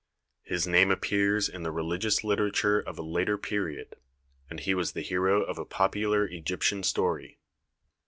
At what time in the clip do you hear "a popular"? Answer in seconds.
5.59-6.25